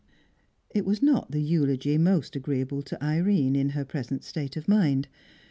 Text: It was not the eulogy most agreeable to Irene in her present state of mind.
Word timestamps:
It 0.71 0.83
was 0.83 1.03
not 1.03 1.29
the 1.29 1.43
eulogy 1.43 1.99
most 1.99 2.35
agreeable 2.35 2.81
to 2.81 3.03
Irene 3.03 3.55
in 3.55 3.69
her 3.77 3.85
present 3.85 4.23
state 4.23 4.57
of 4.57 4.67
mind. 4.67 5.07